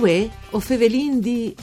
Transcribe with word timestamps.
Uè, 0.00 0.30
o 0.52 0.60
fevelin 0.60 1.20
di 1.20 1.54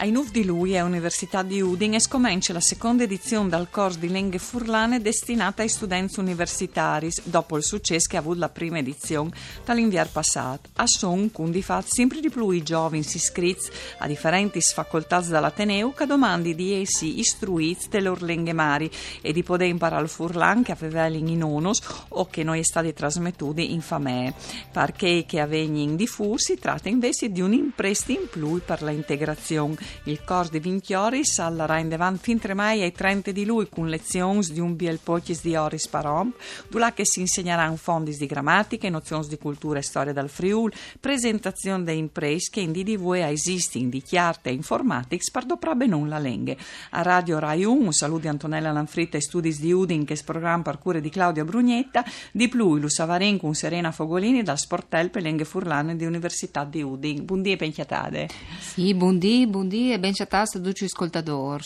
Ai 0.00 0.12
Nuf 0.12 0.30
di 0.30 0.44
lui 0.44 0.78
a 0.78 0.84
Università 0.84 1.42
di 1.42 1.60
Udin 1.60 1.94
e 1.94 2.00
scomincia 2.00 2.52
la 2.52 2.60
seconda 2.60 3.02
edizione 3.02 3.48
del 3.48 3.66
corso 3.68 3.98
di 3.98 4.08
lingue 4.08 4.38
furlane 4.38 5.00
destinata 5.00 5.62
ai 5.62 5.68
studenti 5.68 6.20
universitari, 6.20 7.10
dopo 7.24 7.56
il 7.56 7.64
successo 7.64 8.06
che 8.08 8.16
ha 8.16 8.20
avuto 8.20 8.38
la 8.38 8.48
prima 8.48 8.78
edizione 8.78 9.32
dall'inviare 9.64 10.08
passato. 10.12 10.68
A 10.74 10.86
son, 10.86 11.32
con 11.32 11.50
di 11.50 11.62
fatto, 11.62 11.88
sempre 11.90 12.20
di 12.20 12.30
più 12.30 12.50
i 12.50 12.62
giovani 12.62 13.00
iscritti 13.00 13.70
a 13.98 14.06
differenti 14.06 14.60
facoltà 14.60 15.18
dall'Ateneo 15.20 15.92
che 15.92 16.06
domandi 16.06 16.54
di 16.54 16.80
essi 16.80 17.18
istruiti 17.18 17.88
delle 17.88 18.06
loro 18.06 18.24
lingue 18.24 18.52
mari 18.52 18.88
e 19.20 19.32
di 19.32 19.42
poter 19.42 19.66
imparare 19.66 20.04
il 20.04 20.08
furlan 20.08 20.62
che 20.62 20.70
avevano 20.70 21.16
in 21.16 21.42
onus 21.42 21.80
o 22.10 22.26
che 22.26 22.44
noi 22.44 22.60
è 22.60 22.64
stati 22.64 22.92
trasmettuti 22.92 23.72
in 23.72 23.80
famè. 23.80 24.32
Perché 24.70 25.24
che 25.26 25.40
avvegni 25.40 25.82
in 25.82 25.96
diffusi 25.96 26.52
si 26.52 26.58
tratta 26.60 26.88
invece 26.88 27.32
di 27.32 27.40
un 27.40 27.52
impresti 27.52 28.12
in 28.12 28.28
più 28.30 28.60
per 28.64 28.82
l'integrazione 28.82 29.86
il 30.04 30.22
corso 30.24 30.52
di 30.52 30.58
Vinchiori 30.60 31.24
sallerà 31.24 31.78
in 31.78 31.88
davanti 31.88 32.22
fin 32.22 32.38
tremai 32.38 32.82
ai 32.82 32.92
30 32.92 33.30
di 33.30 33.44
lui 33.44 33.68
con 33.68 33.88
lezioni 33.88 34.44
di 34.50 34.60
un 34.60 34.76
biel 34.76 34.98
pochis 35.02 35.42
di 35.42 35.56
oris 35.56 35.88
parom, 35.88 36.32
dove 36.68 36.92
che 36.94 37.04
si 37.04 37.20
insegneranno 37.20 37.76
fondi 37.76 38.16
di 38.16 38.26
grammatica, 38.26 38.88
nozioni 38.88 39.26
di 39.28 39.38
cultura 39.38 39.78
e 39.78 39.82
storia 39.82 40.12
dal 40.12 40.28
Friul, 40.28 40.72
presentazione 41.00 41.84
dei 41.84 41.98
imprese 41.98 42.50
che 42.50 42.60
in 42.60 42.72
DDV 42.72 43.14
esistono 43.14 43.88
di 43.88 44.02
chiarte 44.02 44.50
e 44.50 44.52
informatics 44.52 45.30
per 45.30 45.44
doprabe 45.44 45.86
non 45.86 46.08
la 46.08 46.18
lenghe. 46.18 46.56
A 46.90 47.02
Radio 47.02 47.38
Rai 47.38 47.64
1, 47.64 47.86
un 47.86 47.92
saluto 47.92 48.20
di 48.20 48.28
Antonella 48.28 48.72
Lanfritta 48.72 49.16
e 49.16 49.20
studi 49.20 49.56
di 49.56 49.72
Udin 49.72 50.04
che 50.04 50.14
è 50.14 50.22
programma 50.24 50.62
per 50.62 50.78
cure 50.78 51.00
di 51.00 51.08
Claudia 51.08 51.44
Brugnetta, 51.44 52.04
di 52.32 52.48
più 52.48 52.76
Lu 52.76 52.88
Savarin 52.88 53.38
con 53.38 53.54
Serena 53.54 53.92
Fogolini 53.92 54.42
dal 54.42 54.58
Sportel 54.58 55.10
per 55.10 55.22
lenghe 55.22 55.44
furlane 55.44 55.96
di 55.96 56.04
Università 56.04 56.64
di 56.64 56.82
Udin. 56.82 57.24
Buondì 57.24 57.52
e 57.52 57.56
penchiatate. 57.56 58.28
Sì, 58.60 58.94
buondì, 58.94 59.46
buondì 59.46 59.77
e 59.92 59.98
ben 59.98 60.12
chattasse 60.12 60.58
a 60.58 60.60
tutti 60.60 60.84
gli 60.84 60.88
ascoltatori. 60.88 61.64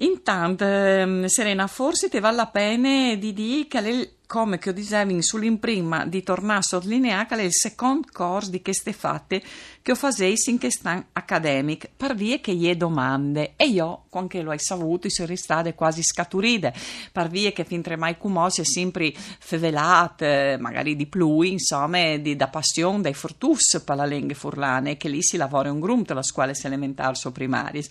Intanto, 0.00 0.64
ehm, 0.64 1.26
Serena, 1.26 1.66
forse 1.66 2.08
ti 2.08 2.20
vale 2.20 2.36
la 2.36 2.46
pena 2.46 3.14
di 3.16 3.32
dire 3.32 3.66
che 3.66 4.17
come 4.28 4.58
che 4.58 4.68
ho 4.68 4.72
dicevo 4.74 5.22
sull'imprima 5.22 6.04
di 6.04 6.22
tornare 6.22 6.58
a 6.58 6.62
sottolineare 6.62 7.26
che 7.26 7.34
è 7.34 7.42
il 7.42 7.50
secondo 7.50 8.08
corso 8.12 8.50
di 8.50 8.60
queste 8.60 8.92
fatte 8.92 9.42
che 9.80 9.92
ho 9.92 9.94
fatto 9.94 10.22
in 10.22 10.58
quest'anno 10.58 11.06
accademico 11.14 11.88
per 11.96 12.14
via 12.14 12.38
che 12.38 12.54
gli 12.54 12.70
domande. 12.74 13.54
E 13.56 13.68
io, 13.68 14.04
quando 14.10 14.42
lo 14.42 14.50
hai 14.50 14.58
saputo, 14.58 15.08
sono 15.08 15.34
state 15.34 15.74
quasi 15.74 16.02
scaturite 16.02 16.74
per 17.10 17.28
via 17.28 17.52
che 17.52 17.64
fin 17.64 17.80
tre 17.80 17.96
mai 17.96 18.18
come 18.18 18.50
si 18.50 18.60
è 18.60 18.64
sempre 18.64 19.14
fevelate, 19.14 20.58
magari 20.60 20.94
di 20.94 21.06
più, 21.06 21.40
insomma, 21.40 22.18
di, 22.18 22.36
da 22.36 22.48
passione, 22.48 23.00
dai 23.00 23.14
fortus 23.14 23.82
per 23.82 23.96
la 23.96 24.04
lingua 24.04 24.34
furlane 24.34 24.98
che 24.98 25.08
lì 25.08 25.22
si 25.22 25.38
lavora 25.38 25.72
un 25.72 25.80
gruppo 25.80 26.12
la 26.12 26.22
scuola 26.22 26.52
elementare 26.62 27.14
so 27.14 27.32
primaris 27.32 27.88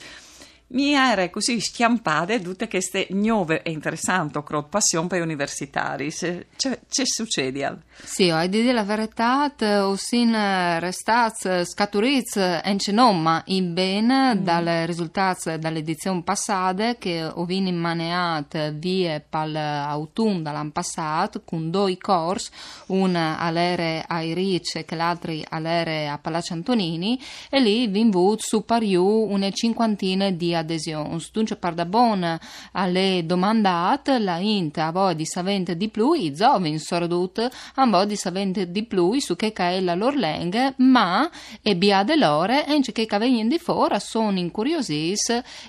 mi 0.69 0.93
era 0.93 1.29
così 1.29 1.61
schiampate 1.61 2.41
tutte 2.41 2.67
queste 2.67 3.07
nuove 3.11 3.61
e 3.61 3.71
interessanti 3.71 4.39
passioni 4.69 5.07
per 5.07 5.19
gli 5.19 5.23
universitari. 5.23 6.11
Che 6.11 7.05
succede? 7.05 7.83
Sì, 8.03 8.29
ho 8.29 8.45
dire 8.47 8.73
la 8.73 8.83
verità, 8.83 9.53
ho 9.83 9.95
sin 9.95 10.31
restat 10.79 11.63
scaturiz 11.63 12.35
en 12.35 12.77
ma 13.13 13.41
in 13.45 13.73
bene 13.73 14.35
mm. 14.35 14.44
dalle 14.44 14.85
risultati 14.85 15.57
dall'edizione 15.57 16.22
passata 16.22 16.95
che 16.95 17.23
ho 17.23 17.45
vini 17.45 17.72
maneat 17.72 18.73
via 18.73 19.22
per 19.27 19.47
l'autunno 19.47 20.41
dall'anno 20.41 20.72
passato 20.72 21.41
con 21.44 21.69
due 21.69 21.97
corsi, 21.97 22.51
una 22.88 23.38
all'ere 23.39 24.03
ai 24.07 24.33
Ricci 24.33 24.79
e 24.79 24.95
l'altra 24.95 25.33
all'ere 25.50 26.07
a 26.07 26.17
Palazzo 26.17 26.53
Antonini 26.53 27.19
e 27.50 27.59
lì 27.59 27.88
vi 27.88 28.00
invut 28.00 28.41
su 28.41 28.66
pariu 28.66 29.27
una 29.29 29.50
cinquantina 29.50 30.29
di 30.31 30.56
adesioni. 30.57 31.23
Dunque, 31.31 31.56
per 31.56 31.73
da 31.73 31.85
buona 31.85 32.40
alle 32.73 33.23
domandate, 33.25 34.19
la 34.19 34.38
int 34.38 34.78
a 34.78 34.91
voi 34.91 35.16
di 35.16 35.25
savente 35.25 35.78
di 35.78 35.90
più, 35.90 36.13
i 36.13 36.34
giovani 36.34 36.79
sordut 36.79 37.47
a 37.75 37.85
voi 37.85 38.07
di 38.07 38.16
savente 38.16 38.72
di 38.72 38.84
più 38.84 39.18
su 39.19 39.35
che 39.35 39.53
è 39.53 39.79
la 39.79 39.95
loro 39.95 40.16
lingua, 40.18 40.73
ma 40.78 41.29
e 41.62 41.75
biade 41.75 42.16
loro, 42.16 42.53
e 42.53 42.81
che 42.91 43.07
vengono 43.18 43.50
di 43.50 43.57
fuori 43.57 44.00
sono 44.00 44.38
incuriositi 44.38 44.95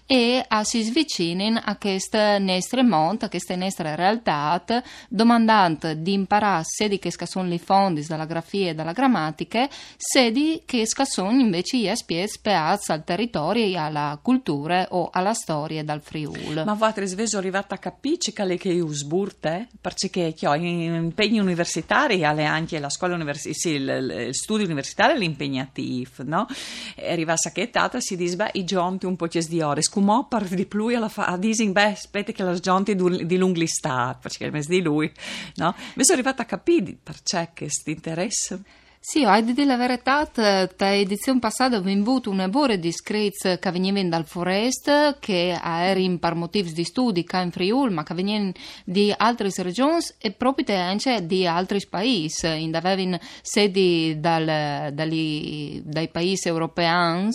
e 0.07 0.45
a 0.47 0.65
si 0.65 0.83
svicinin 0.83 1.61
a 1.63 1.77
queste 1.77 2.39
nostre 2.39 2.83
monte, 2.83 3.27
a 3.27 3.29
queste 3.29 3.57
nostre 3.57 3.95
realtà, 3.97 4.63
domandando 5.09 5.95
di 5.95 6.13
imparare 6.13 6.65
sedi 6.65 6.99
che 6.99 7.13
sono 7.27 7.53
i 7.53 7.59
fondi 7.59 8.05
dalla 8.07 8.25
grafia 8.25 8.71
e 8.71 8.75
dalla 8.75 8.93
grammatica, 8.93 9.69
sedi 9.97 10.63
che 10.65 10.87
sono 10.87 11.41
invece 11.41 11.77
gli 11.79 11.91
spiez 11.95 12.39
peaz 12.39 12.89
al 12.91 13.05
territorio 13.05 13.65
e 13.65 13.77
alla 13.77 14.19
cultura 14.21 14.78
o 14.91 15.11
alla 15.13 15.35
storia 15.35 15.83
dal 15.83 16.03
Friul. 16.03 16.63
Ma 16.65 16.75
voi 16.75 16.93
sveso 17.07 17.39
arrivata 17.39 17.75
a 17.75 17.79
capire 17.79 18.33
che 18.33 18.57
che 18.57 18.81
usburte? 18.81 19.69
Perché 19.81 20.35
ho 20.47 20.55
impegni 20.55 21.39
universitari 21.39 22.25
alle 22.25 22.45
anche 22.45 22.79
la 22.79 22.91
scuola 22.91 23.15
universitaria, 23.15 23.59
sì, 23.59 23.71
il, 23.71 24.27
il, 24.29 24.35
studio 24.35 24.65
universitario 24.65 25.15
è 25.15 25.19
l'impegnativo, 25.19 26.25
no? 26.25 26.47
E 26.95 27.11
arriva 27.11 27.37
sacchettata 27.37 28.01
si 28.01 28.17
dice, 28.17 28.37
beh, 28.37 28.51
i 28.55 28.65
giunti 28.65 29.07
un 29.07 29.17
po' 29.17 29.27
di 29.27 29.61
ore, 29.61 29.83
scumò 29.83 30.27
per 30.27 30.47
di 30.49 30.67
più 30.67 30.87
alla 30.87 31.09
fa, 31.09 31.27
a 31.27 31.37
dising, 31.37 31.73
beh, 31.73 31.93
aspetta 31.93 32.33
che 32.33 32.43
la 32.43 32.55
giunti 32.55 32.95
di 32.95 33.37
lunglista, 33.37 34.19
perché 34.21 34.45
è 34.45 34.47
il 34.47 34.53
mese 34.53 34.69
di 34.69 34.83
lui, 34.83 35.11
no? 35.57 35.75
Mi 35.95 36.05
sono 36.05 36.19
arrivata 36.19 36.43
a 36.43 36.47
capire 36.47 36.97
perché 37.03 37.51
questo 37.55 37.91
interesse. 37.91 38.63
Sì, 39.11 39.25
ho 39.25 39.41
dire 39.41 39.65
la 39.65 39.79
verità, 39.79 40.29
la 40.35 40.95
edizione 40.95 41.39
passata 41.39 41.77
abbiamo 41.77 42.03
avuto 42.03 42.29
una 42.29 42.47
buona 42.47 42.77
di 42.77 42.89
iscritti 42.89 43.59
che 43.59 43.71
venivano 43.71 44.11
dal 44.11 44.27
Forest, 44.27 45.19
che 45.19 45.59
erano 45.65 46.19
per 46.19 46.35
motivi 46.35 46.75
di 46.75 46.85
studi 46.85 47.25
qua 47.25 47.41
in 47.41 47.51
Friuli, 47.51 47.95
ma 47.95 48.03
che 48.03 48.13
venivano 48.13 48.53
di 48.85 49.11
altre 49.17 49.49
regioni 49.63 50.05
e 50.19 50.33
proprio 50.33 50.77
anche 50.77 51.25
di 51.25 51.47
altri 51.47 51.81
paesi. 51.89 52.47
Avevano 52.47 53.19
sedi 53.41 54.21
dal, 54.21 54.93
dagli, 54.93 55.81
dai 55.83 56.09
paesi 56.09 56.49
europei, 56.49 57.31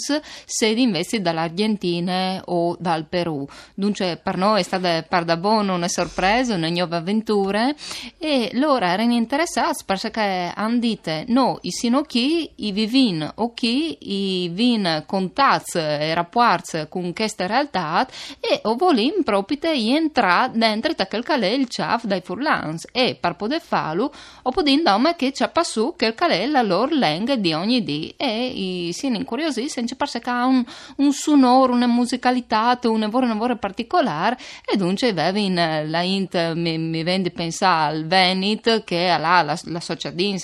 sedi 0.46 0.82
invece 0.84 1.22
dall'Argentina 1.22 2.40
o 2.46 2.78
dal 2.80 3.08
Perù. 3.08 3.48
Dunque 3.74 4.20
per 4.22 4.38
noi 4.38 4.60
è 4.60 4.64
stata 4.64 5.02
per 5.02 5.26
da 5.26 5.38
buono 5.38 5.74
una 5.74 5.88
sorpresa, 5.88 6.54
una 6.54 6.70
nuova 6.70 6.98
avventura 6.98 7.74
e 8.20 8.52
loro 8.54 8.86
erano 8.86 9.14
interessati 9.14 9.84
perché 9.84 10.52
hanno 10.54 10.78
detto 10.78 11.24
no, 11.30 11.62
i 11.64 11.72
sinocchi 11.72 12.52
i 12.58 12.72
vivin 12.72 13.30
o 13.36 13.54
chi 13.54 13.98
i 14.00 14.50
vin 14.50 15.04
contats 15.06 15.76
e 15.76 16.14
rapports 16.14 16.88
con 16.90 17.14
questa 17.14 17.46
realtà 17.46 18.08
e 18.40 18.62
o 18.64 18.76
volim 18.76 19.24
propite 19.24 19.72
entrare 19.72 20.52
dentro 20.56 20.94
quel 21.08 21.24
calè 21.24 21.48
il 21.48 21.68
ciaf 21.68 22.06
dai 22.06 22.22
furlans. 22.22 22.88
E 22.92 23.18
per 23.20 23.36
poter 23.36 23.62
farlo 23.62 24.12
o 24.44 24.52
podin 24.52 24.84
dome 24.84 25.16
che 25.16 25.32
c'è 25.32 25.50
passù 25.50 25.96
che 25.96 26.08
il 26.08 26.16
calè 26.16 26.46
la 26.46 26.62
loro 26.62 26.94
lingua 26.96 27.36
di 27.36 27.54
ogni 27.54 27.84
dì 27.84 28.14
e 28.18 28.48
i 28.48 28.94
sin 28.94 29.16
incuriosì 29.16 29.70
senza 29.70 29.96
perché 29.96 30.30
ha 30.30 30.46
un, 30.46 30.64
un 30.98 31.12
sonoro, 31.12 31.74
una 31.74 31.88
musicalità, 31.88 32.80
un 32.84 33.00
lavoro, 33.00 33.26
un 33.26 33.32
lavoro 33.32 33.58
particolare 33.58 34.38
e 34.66 34.76
dunque 34.78 35.14
in 35.36 35.86
la 35.88 36.02
int 36.02 36.54
mi, 36.54 36.78
mi 36.78 37.04
vende 37.04 37.32
pensare 37.32 37.96
al 37.96 38.06
Venit 38.06 38.84
che 38.84 39.10
ha 39.10 39.18
la, 39.18 39.42
la, 39.42 39.58
la 39.64 39.82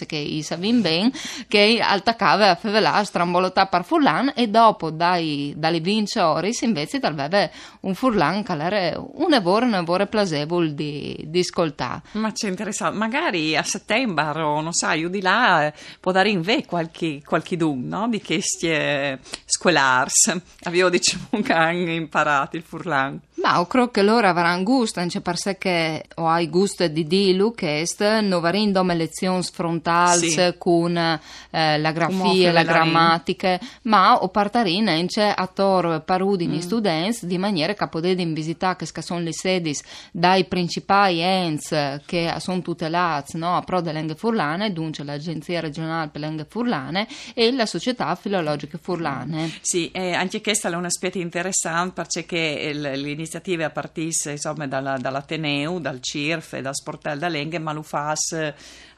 che 0.05 0.15
i 0.15 0.41
savin 0.41 0.81
ben 0.81 0.98
ben 0.99 1.11
che 1.47 1.79
attaccava 1.81 2.51
a 2.51 2.55
fevelà 2.55 3.03
strambolottà 3.03 3.67
per 3.67 3.83
furlan 3.83 4.33
e 4.35 4.47
dopo 4.47 4.89
dai, 4.91 5.53
dalle 5.55 5.79
vince 5.79 6.19
oris 6.19 6.61
invece 6.61 6.97
aveva 6.97 7.49
un 7.81 7.95
furlan 7.95 8.43
era 8.47 8.99
un 8.99 9.29
lavoro, 9.29 9.65
un 9.65 9.71
lavoro 9.71 10.05
piacevole 10.05 10.73
di, 10.73 11.23
di 11.25 11.39
ascoltare. 11.39 12.01
Ma 12.13 12.31
c'è 12.31 12.49
interessante, 12.49 12.97
magari 12.97 13.55
a 13.55 13.63
settembre 13.63 14.41
o 14.41 14.61
non 14.61 14.73
sai, 14.73 15.01
io 15.01 15.09
di 15.09 15.21
là 15.21 15.71
può 15.99 16.11
dare 16.11 16.29
in 16.29 16.41
ve 16.41 16.65
qualche, 16.65 17.21
qualche 17.25 17.55
dun, 17.55 17.87
no? 17.87 18.07
Di 18.09 18.21
queste 18.21 19.19
scolars. 19.45 20.35
Avevo 20.63 20.89
diciamo 20.89 21.41
che 21.43 21.53
hanno 21.53 21.91
imparato 21.91 22.55
il 22.57 22.63
furlan. 22.63 23.19
Ma 23.41 23.65
credo 23.67 23.89
che 23.89 24.01
loro 24.01 24.27
avranno 24.27 24.63
gusto, 24.63 24.99
anche 24.99 25.21
per 25.21 25.37
sé 25.37 25.57
che 25.57 26.05
o 26.15 26.27
hai 26.27 26.49
gusto 26.49 26.85
di 26.87 27.07
dirlo, 27.07 27.51
che 27.51 27.85
non 27.99 28.33
avendo 28.45 28.83
lezioni 28.83 29.41
frontali 29.43 30.29
sì. 30.29 30.55
con 30.57 30.97
eh, 30.97 31.77
la 31.77 31.91
grafia, 31.91 32.51
la 32.51 32.63
grammatica, 32.63 33.59
ma 33.83 34.17
o 34.17 34.27
partarina 34.27 34.91
anche 34.91 35.23
a 35.23 35.47
tor 35.47 36.01
parudini 36.03 36.57
mm. 36.57 36.59
studenti 36.59 37.25
di 37.27 37.37
maniera 37.37 37.73
che 37.73 37.87
potete 37.87 38.25
visitare 38.25 38.85
che 38.91 39.01
sono 39.01 39.21
le 39.21 39.33
sedi 39.33 39.75
dai 40.11 40.45
principali 40.45 41.21
ents 41.21 42.01
che 42.05 42.33
sono 42.39 42.61
tutelati 42.61 43.37
no, 43.37 43.55
a 43.55 43.61
pro 43.61 43.79
delle 43.81 43.99
lingue 43.99 44.15
furlane, 44.15 44.73
dunque 44.73 45.03
l'Agenzia 45.03 45.61
regionale 45.61 46.09
per 46.09 46.21
le 46.21 46.27
lingue 46.27 46.45
furlane 46.49 47.07
e 47.33 47.51
la 47.51 47.65
Società 47.65 48.13
Filologiche 48.15 48.77
Furlane. 48.81 49.51
Sì, 49.61 49.91
eh, 49.91 50.13
anche 50.13 50.41
questa 50.41 50.69
è 50.69 50.75
un 50.75 50.85
aspetto 50.85 51.17
interessante 51.19 52.01
perché 52.01 52.71
l'iniziativa 52.73 53.27
iniziative 53.29 53.63
a 53.63 53.69
partire 53.69 54.31
insomma, 54.31 54.67
dalla, 54.67 54.97
dall'Ateneu, 54.97 55.79
dal 55.79 56.01
CIRF 56.01 56.53
e 56.53 56.61
dal 56.61 56.75
Sportel 56.75 57.19
da 57.19 57.27
Lenghe, 57.27 57.59
ma 57.59 57.71
lo 57.71 57.83
fa 57.83 58.15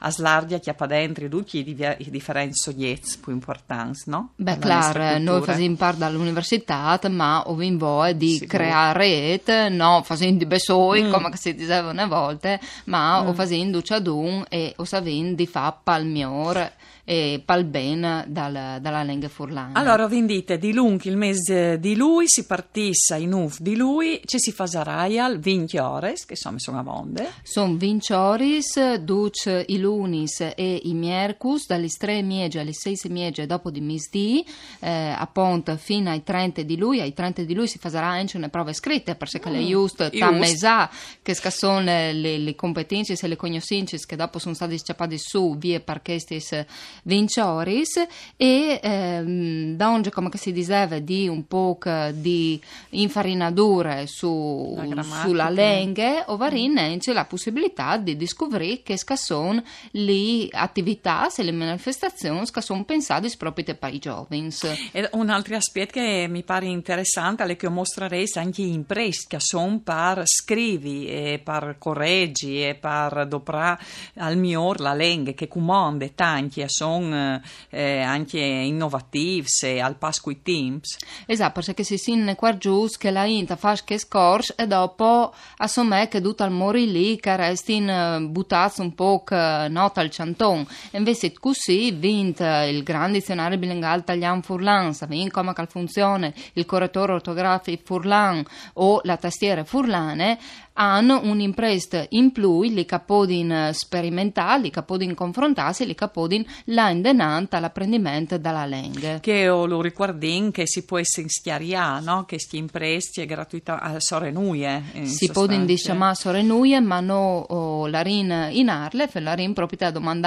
a 0.04 0.10
slargia 0.10 0.58
chiappa 0.58 0.86
dentro 0.86 1.28
tutti 1.28 1.58
i, 1.58 1.76
i 1.98 2.10
differenti 2.10 2.56
soggetti 2.56 3.18
più 3.22 3.32
importanti, 3.32 4.02
no? 4.06 4.32
Beh, 4.36 4.58
chiaro, 4.58 5.18
noi 5.18 5.42
facciamo 5.42 5.76
parte 5.76 5.98
dall'università, 5.98 6.98
ma 7.08 7.48
ovviamente 7.48 8.16
di 8.16 8.32
Sicuro. 8.32 8.48
creare 8.48 8.98
rete, 8.98 9.68
no, 9.68 10.02
facendo 10.04 10.38
di 10.38 10.46
besoi, 10.46 11.04
mm. 11.04 11.12
come 11.12 11.36
si 11.36 11.54
diceva 11.54 11.90
una 11.90 12.06
volta, 12.06 12.58
ma 12.84 13.22
mm. 13.22 13.26
o 13.26 13.32
facendo 13.34 13.82
ciadun 13.82 14.44
e 14.48 14.72
o 14.76 14.84
savendo 14.84 15.34
di 15.34 15.46
fa 15.46 15.76
palmiore 15.80 16.72
e 17.04 17.42
palben 17.44 18.24
dal, 18.28 18.78
dalla 18.80 19.02
lingua 19.02 19.28
furlana. 19.28 19.78
Allora, 19.78 20.06
vi 20.06 20.24
dite, 20.24 20.58
di 20.58 20.72
lunghi 20.72 21.08
il 21.08 21.16
mese 21.16 21.78
di 21.78 21.96
lui, 21.96 22.24
si 22.28 22.46
partissa 22.46 23.16
in 23.16 23.32
UF 23.32 23.58
di 23.60 23.76
lui, 23.76 24.20
ci 24.24 24.38
si 24.38 24.52
fa 24.52 24.66
zaraial 24.66 25.38
20 25.38 25.78
ore, 25.78 26.12
che 26.14 26.34
insomma 26.34 26.58
sono 26.58 26.78
a 26.78 26.82
monde. 26.82 27.32
Sono 27.42 27.76
20 27.76 28.12
ore, 28.12 28.58
duc 29.00 29.64
i 29.66 29.78
lunis 29.78 30.40
e 30.40 30.80
i 30.84 30.94
miercus, 30.94 31.66
dalle 31.66 31.88
3 31.88 32.22
miege 32.22 32.60
alle 32.60 32.72
6 32.72 33.00
miege 33.08 33.46
dopo 33.46 33.70
di 33.70 33.80
misdì, 33.80 34.44
eh, 34.80 35.14
appunto 35.16 35.76
fino 35.76 36.10
ai 36.10 36.22
30 36.22 36.62
di 36.62 36.76
lui, 36.76 37.00
ai 37.00 37.12
30 37.12 37.42
di 37.42 37.54
lui 37.54 37.66
si 37.66 37.78
farà 37.78 38.08
anche 38.08 38.36
una 38.36 38.48
prova 38.48 38.72
scritta, 38.72 39.14
perché 39.14 39.40
mm. 39.46 39.52
le 39.52 39.60
just 39.62 40.18
tammesa, 40.18 40.90
che 41.22 41.34
sono 41.34 41.80
le, 41.80 42.12
le, 42.12 42.54
competenze 42.54 43.16
e 43.20 43.28
le 43.28 43.36
conoscenze 43.36 43.98
che 44.06 44.16
dopo 44.16 44.38
sono 44.38 44.54
state 44.54 44.78
scappate 44.78 45.18
su, 45.18 45.56
via 45.56 45.80
perché 45.80 46.18
stesse 46.18 46.66
vincioris 47.04 48.06
e 48.36 48.80
ehm, 48.82 49.76
donge 49.76 50.10
come 50.10 50.30
si 50.34 50.52
diceva 50.52 50.98
di 50.98 51.28
un 51.28 51.46
po' 51.46 51.78
di 52.12 52.60
infarinature 52.90 54.06
su, 54.12 54.78
sulla 55.22 55.48
lingua 55.48 56.24
ovarin 56.26 56.98
c'è 56.98 57.12
la 57.12 57.24
possibilità 57.24 57.96
di 57.96 58.26
scoprire 58.26 58.82
che 58.82 58.98
sono 59.16 59.62
le 59.92 60.48
attività 60.50 61.28
e 61.34 61.42
le 61.42 61.52
manifestazioni 61.52 62.44
che 62.50 62.60
sono 62.60 62.84
pensate 62.84 63.32
proprio 63.38 63.74
per 63.74 63.94
i 63.94 63.98
giovani. 63.98 64.50
E 64.92 65.08
un 65.12 65.30
altro 65.30 65.56
aspetto 65.56 65.92
che 65.92 66.26
mi 66.28 66.42
pare 66.42 66.66
interessante 66.66 67.44
è 67.44 67.56
che 67.56 67.68
mostrerei 67.68 68.28
anche 68.34 68.62
in 68.62 68.84
prest 68.84 69.28
che 69.28 69.40
sono 69.40 69.80
per 69.80 70.22
scrivi 70.24 71.06
e 71.06 71.40
per 71.42 71.76
correggi 71.78 72.62
e 72.62 72.74
per 72.74 73.26
doprare 73.26 73.82
al 74.16 74.36
mio 74.36 74.74
la 74.74 74.94
lingua 74.94 75.32
che 75.32 75.48
comanda 75.48 76.06
tanti 76.14 76.62
sono 76.66 77.40
eh, 77.70 78.00
anche 78.00 78.38
innovativi 78.38 79.48
al 79.80 79.96
passo 79.96 80.30
i 80.30 80.42
teams. 80.42 80.96
Esatto, 81.26 81.60
perché 81.60 81.84
si 81.84 81.96
sinne 81.96 82.34
qua 82.34 82.56
giù 82.56 82.86
che 82.98 83.10
la 83.10 83.24
inta 83.24 83.56
fa 83.56 83.76
che 83.84 83.98
scorso 84.02 84.54
e 84.56 84.66
dopo 84.66 85.32
assomè 85.58 86.08
che 86.08 86.20
tutto 86.20 86.42
al 86.42 86.50
mori 86.50 86.90
lì 86.90 87.18
che 87.18 87.36
resti 87.36 87.76
in 87.76 87.88
eh, 87.88 88.20
buttato 88.20 88.82
un 88.82 88.94
po' 88.94 89.22
nota 89.28 90.00
al 90.00 90.10
cianton. 90.10 90.66
E 90.90 90.98
invece 90.98 91.32
così 91.32 91.90
vinto 91.92 92.44
il 92.44 92.82
grande 92.82 93.18
dizionario 93.18 93.58
bilinguale 93.58 94.00
italiano 94.00 94.42
Furlan, 94.42 94.94
sapete 94.94 95.30
come 95.30 95.52
funziona 95.68 96.32
il 96.54 96.66
correttore 96.66 97.12
ortografico 97.12 97.82
Furlan 97.84 98.44
o 98.74 99.00
la 99.04 99.16
tastiera 99.16 99.64
Furlane, 99.64 100.38
hanno 100.74 101.20
un'impresa 101.22 102.06
in 102.10 102.32
più, 102.32 102.62
li 102.62 102.84
capodin 102.84 103.70
sperimentali, 103.72 104.64
li 104.64 104.70
capodin 104.70 105.14
confrontati, 105.14 105.86
li 105.86 105.94
capodin 105.94 106.44
la 106.66 106.90
indenanta 106.90 107.58
all'apprendimento 107.58 108.38
dalla 108.38 108.64
lingua. 108.64 109.18
Che 109.20 109.46
lo 109.46 109.80
riguardin 109.80 110.50
che 110.50 110.66
si 110.66 110.84
può 110.84 111.00
schiariare, 111.02 112.02
no? 112.02 112.24
Che 112.24 112.38
sti 112.38 112.56
impresti 112.56 113.20
è 113.20 113.26
gratuita 113.26 113.80
a 113.80 114.00
Sorenuie. 114.00 114.82
Si 115.02 115.30
può 115.30 115.46
diciamo 115.46 116.14
Sorenuie, 116.14 116.80
ma 116.80 117.00
no 117.00 117.46
oh, 117.48 117.86
la 117.86 118.00
rin 118.00 118.48
in 118.52 118.68
Arlef, 118.68 119.16
la 119.16 119.34
rin 119.34 119.52
proprio 119.52 119.78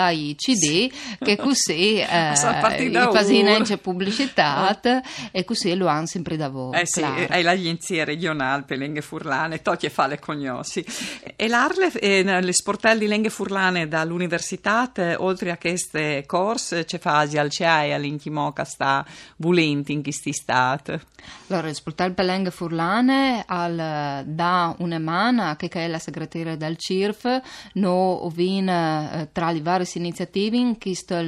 i 0.09 0.35
CD, 0.35 0.91
che 1.19 1.35
così 1.35 1.97
eh, 1.99 2.33
i 2.33 3.09
pasinenze 3.11 3.77
pubblicità 3.77 4.79
e 5.31 5.43
così 5.43 5.75
lo 5.75 5.87
hanno 5.87 6.05
sempre 6.05 6.37
da 6.37 6.49
voi. 6.49 6.79
Eh 6.79 6.85
sì, 6.85 7.03
hai 7.03 7.43
l'agenzia 7.43 8.03
regionale 8.03 8.63
per 8.63 8.77
Lenghe 8.77 9.01
Furlane, 9.01 9.61
tocchi 9.61 9.85
e 9.87 9.89
fa 9.89 10.07
le 10.07 10.19
cognosi. 10.35 10.85
E 11.35 11.47
l'Arle, 11.47 11.91
eh, 11.93 12.41
le 12.41 12.53
sportelli 12.53 13.07
Lenghe 13.07 13.29
Furlane 13.29 13.87
dall'università, 13.87 14.91
oltre 15.17 15.51
a 15.51 15.57
queste 15.57 16.23
corse, 16.25 16.85
c'è 16.85 16.99
fasi 16.99 17.37
al 17.37 17.49
CEAI 17.49 17.93
all'intimo 17.93 18.51
che 18.51 18.65
sta 18.65 19.05
volenti 19.37 19.93
in 19.93 20.03
questi 20.03 20.33
stati. 20.33 20.99
Allora, 21.47 21.69
il 21.69 21.75
sportello 21.75 22.13
Lenghe 22.17 22.51
Furlane 22.51 23.43
al, 23.47 24.23
da 24.25 24.75
una 24.79 24.99
mano, 24.99 25.55
che 25.55 25.69
è 25.69 25.87
la 25.87 25.99
segretaria 25.99 26.55
del 26.55 26.77
CIRF, 26.77 27.41
no 27.73 28.29
vin 28.33 28.67
eh, 28.67 29.29
tra 29.31 29.51
le 29.51 29.61
varie 29.61 29.87
iniziative 29.93 30.57
in 30.57 30.77
questo 30.77 31.23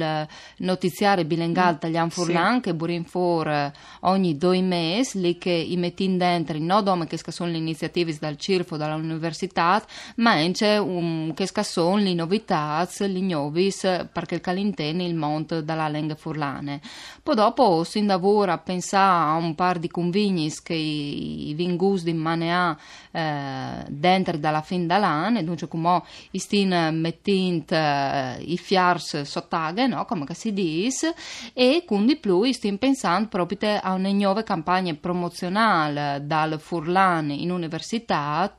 notiziario 0.58 1.24
bilinguale 1.24 1.72
mm, 1.72 1.76
italiano 1.76 2.10
Furlan 2.10 2.54
sì. 2.56 2.60
che 2.60 2.74
burin 2.74 3.04
for 3.04 3.48
eh, 3.48 3.72
ogni 4.00 4.36
due 4.36 4.60
mesi, 4.60 5.20
lì 5.20 5.38
che 5.38 5.50
i 5.50 5.76
metti 5.76 6.16
dentro, 6.16 6.58
non 6.58 6.84
dome 6.84 7.06
che 7.06 7.18
sono 7.30 7.50
le 7.50 7.58
iniziative 7.58 8.16
dal 8.18 8.36
CIRF 8.36 8.72
o 8.72 8.76
dalla 8.76 8.96
all'università, 8.98 9.82
ma 10.16 10.32
anche 10.32 10.76
um, 10.76 11.34
che 11.34 11.48
sono 11.62 11.96
le 11.96 12.14
novità, 12.14 12.86
le 12.98 13.20
novis, 13.20 14.06
perché 14.12 14.36
il 14.36 14.40
calintene 14.40 15.04
il 15.04 15.14
monte 15.14 15.64
dalla 15.64 15.88
lingua 15.88 16.14
furlane. 16.14 16.80
Poi 17.22 17.34
dopo 17.34 17.84
si 17.84 18.04
lavora 18.04 18.54
a 18.54 18.58
pensare 18.58 19.30
a 19.30 19.34
un 19.36 19.54
par 19.54 19.78
di 19.78 19.88
convigni 19.88 20.52
che 20.62 20.74
i, 20.74 21.48
i 21.48 21.54
vingus 21.54 22.02
di 22.02 22.12
manea 22.12 22.76
eh, 23.10 23.84
dentro 23.88 24.36
dalla 24.36 24.62
fin 24.62 24.86
dall'anno, 24.86 25.42
dunque 25.42 25.68
come 25.68 26.02
i 26.32 26.38
stin 26.38 26.90
mettint 26.92 27.72
eh, 27.72 28.36
i 28.40 28.56
fiars 28.56 29.22
sottaghe, 29.22 29.86
no? 29.86 30.04
come 30.04 30.26
si 30.32 30.52
dice, 30.52 31.14
e 31.52 31.84
quindi 31.86 32.16
più 32.16 32.42
stiamo 32.52 32.78
pensando 32.78 33.28
proprio 33.28 33.78
a 33.80 33.92
una 33.92 34.10
nuova 34.10 34.42
campagna 34.42 34.94
promozionale 34.94 36.22
dal 36.24 36.60
Furlan 36.60 37.30
in 37.30 37.50
università 37.50 38.52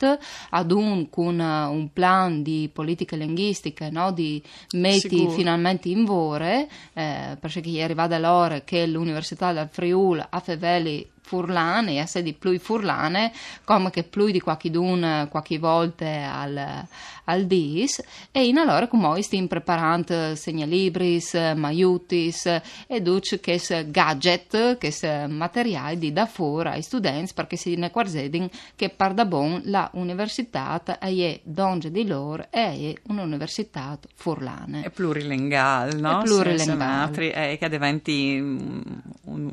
ad 0.51 0.71
un 0.71 1.09
con 1.09 1.39
un 1.39 1.89
plan 1.93 2.41
di 2.41 2.69
politiche 2.71 3.15
linguistiche, 3.15 3.89
no? 3.89 4.11
di 4.11 4.41
metti 4.75 5.17
Sicuro. 5.17 5.31
finalmente 5.31 5.89
in 5.89 6.05
vore, 6.05 6.67
eh, 6.93 7.37
perché 7.39 7.61
è 7.61 7.81
arrivata 7.81 8.17
l'ora 8.17 8.61
che 8.61 8.85
l'Università 8.85 9.53
del 9.53 9.69
Friuli 9.71 10.23
a 10.29 10.39
Feveli 10.39 11.07
furlane, 11.29 11.99
essere 11.99 12.23
di 12.23 12.33
più 12.33 12.57
furlane, 12.59 13.31
come 13.63 13.91
che 13.91 14.01
più 14.01 14.31
di 14.31 14.39
qualche 14.39 14.71
qualche 15.29 15.59
volta 15.59 16.33
al, 16.33 16.87
al 17.25 17.45
dis, 17.45 18.01
e 18.31 18.47
in 18.47 18.57
allora 18.57 18.87
come 18.87 19.21
stiamo 19.21 19.45
preparando 19.45 20.35
segnalibris, 20.35 21.53
maiutis, 21.55 22.45
e 22.87 23.01
duce 23.01 23.39
che 23.39 23.61
gadget, 23.89 24.79
che 24.79 25.27
materiali 25.27 25.99
di 25.99 26.11
da 26.11 26.25
fuori 26.25 26.69
ai 26.69 26.81
studenti, 26.81 27.33
perché 27.35 27.57
si 27.57 27.75
ne 27.75 27.91
quarzedin 27.91 28.49
che 28.75 28.89
par 28.89 29.13
da 29.13 29.25
bon 29.25 29.61
la 29.65 29.87
università 29.93 30.81
è 30.97 31.39
donge 31.43 31.91
di 31.91 32.07
loro 32.07 32.47
e 32.49 32.59
è 32.59 32.93
un'università 33.03 33.99
furlane. 34.15 34.81
È 34.81 34.89
plurilinguale, 34.89 35.93
no? 35.93 36.21
È 36.21 36.23
plurilinguale. 36.23 37.31
È 37.31 37.57
che 37.59 37.69
diventi 37.69 38.37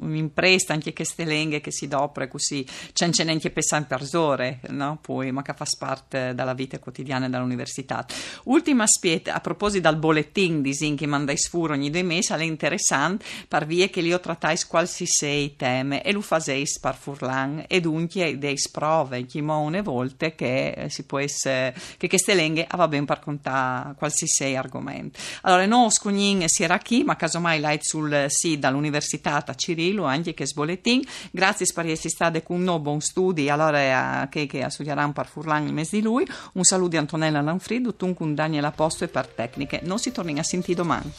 un'impresa 0.00 0.72
anche 0.72 0.92
queste 0.92 1.24
lingue 1.24 1.60
che 1.60 1.70
si 1.70 1.88
dopre 1.88 2.28
così, 2.28 2.66
c'è 2.92 3.10
neanche 3.24 3.50
per 3.50 3.62
sempre 3.62 4.04
ore, 4.14 4.60
no? 4.68 4.98
Poi, 5.00 5.32
ma 5.32 5.42
che 5.42 5.52
fa 5.52 5.64
parte 5.78 6.34
della 6.34 6.54
vita 6.54 6.78
quotidiana 6.78 7.28
dell'università. 7.28 8.04
Ultima 8.44 8.84
aspetta, 8.84 9.34
a 9.34 9.40
proposito 9.40 9.88
del 9.88 9.98
bollettin 9.98 10.62
di 10.62 10.74
Zin 10.74 10.96
che 10.96 11.06
mandai 11.06 11.36
sfuro 11.36 11.72
ogni 11.72 11.90
due 11.90 12.02
mesi, 12.02 12.32
è 12.32 12.42
interessante 12.42 13.24
per 13.48 13.66
via 13.66 13.88
che 13.88 14.00
io 14.00 14.20
trattai 14.20 14.56
qualsiasi 14.66 15.54
teme 15.56 16.02
e 16.02 16.12
lo 16.12 16.20
faseis 16.20 16.78
per 16.78 16.94
furlan 16.94 17.64
e 17.66 17.80
dunque 17.80 18.38
dei 18.38 18.56
prove, 18.70 19.26
che 19.26 19.40
una 19.40 19.82
volte 19.82 20.34
che 20.34 20.86
si 20.88 21.04
può 21.04 21.18
essere, 21.18 21.74
che 21.96 22.08
queste 22.08 22.34
lingue 22.34 22.66
va 22.74 22.88
ben 22.88 23.04
per 23.04 23.20
contare 23.20 23.94
qualsiasi 23.96 24.54
argomento. 24.54 25.18
Allora, 25.42 25.66
no, 25.66 25.90
scognin 25.90 26.44
si 26.46 26.62
era 26.62 26.78
qui, 26.78 27.04
ma 27.04 27.16
casomai 27.16 27.60
l'hai 27.60 27.78
sul 27.80 28.26
sito 28.28 28.66
dell'università 28.66 29.44
a 29.44 29.54
Cirillo, 29.76 30.04
anche 30.04 30.32
che 30.32 30.46
sbollettin. 30.46 31.02
Grazie 31.30 31.66
per 31.74 31.86
essere 31.86 32.08
stati 32.08 32.42
con 32.42 32.62
noi, 32.62 32.80
buon 32.80 33.00
studi, 33.00 33.50
allora 33.50 34.20
a, 34.20 34.28
che, 34.28 34.46
che 34.46 34.64
studieranno 34.70 35.12
per 35.12 35.26
Furlan 35.26 35.66
il 35.66 35.74
mese 35.74 35.96
di 35.96 36.02
lui. 36.02 36.26
Un 36.54 36.64
saluto 36.64 36.90
di 36.90 36.96
Antonella 36.96 37.42
Lanfrido, 37.42 37.94
tu 37.94 38.14
con 38.14 38.34
Daniela 38.34 38.70
Posto 38.70 39.04
e 39.04 39.08
per 39.08 39.26
tecniche. 39.26 39.80
Non 39.84 39.98
si 39.98 40.10
torni 40.10 40.38
a 40.38 40.42
sentire 40.42 40.76
domani. 40.76 41.12